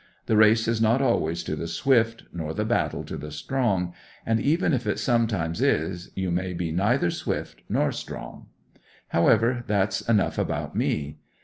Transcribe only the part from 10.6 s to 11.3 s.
me.